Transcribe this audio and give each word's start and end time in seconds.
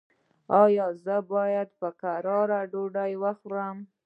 ایا 0.61 0.87
زه 1.03 1.15
باید 1.31 1.69
په 1.79 1.89
کراره 2.01 2.59
ډوډۍ 2.71 3.13
وخورم؟ 3.23 3.77